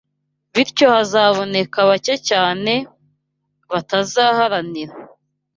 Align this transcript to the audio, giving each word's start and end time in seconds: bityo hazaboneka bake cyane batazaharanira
bityo 0.53 0.85
hazaboneka 0.95 1.79
bake 1.89 2.15
cyane 2.29 2.73
batazaharanira 3.71 4.93